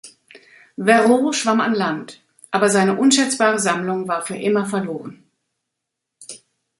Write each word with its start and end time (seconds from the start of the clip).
Verreaux 0.77 1.31
schwamm 1.31 1.61
an 1.61 1.75
Land, 1.75 2.23
aber 2.49 2.69
seine 2.71 2.95
unschätzbare 2.97 3.59
Sammlung 3.59 4.07
war 4.07 4.23
für 4.25 4.35
immer 4.35 4.65
verloren. 4.65 5.21